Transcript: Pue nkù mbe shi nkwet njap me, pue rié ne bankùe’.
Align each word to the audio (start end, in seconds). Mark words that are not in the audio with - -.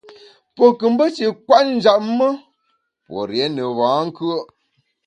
Pue 0.53 0.67
nkù 0.71 0.85
mbe 0.93 1.05
shi 1.15 1.25
nkwet 1.31 1.65
njap 1.75 2.01
me, 2.17 2.27
pue 3.05 3.19
rié 3.29 3.45
ne 3.55 3.63
bankùe’. 3.77 4.37